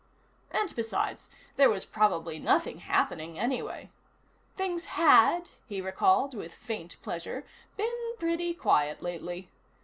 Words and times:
And, 0.49 0.75
besides, 0.75 1.29
there 1.57 1.69
was 1.69 1.85
probably 1.85 2.39
nothing 2.39 2.79
happening 2.79 3.37
anyway. 3.37 3.91
Things 4.57 4.85
had, 4.97 5.49
he 5.67 5.79
recalled 5.79 6.33
with 6.33 6.55
faint 6.55 6.97
pleasure, 7.03 7.45
been 7.77 8.15
pretty 8.17 8.55
quiet 8.55 9.03
lately. 9.03 9.51